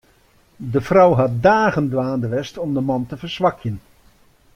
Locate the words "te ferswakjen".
3.09-3.77